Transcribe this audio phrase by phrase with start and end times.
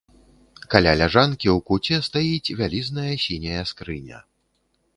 [0.75, 4.19] Каля ляжанкі ў куце стаіць вялізная сіняя скрыня.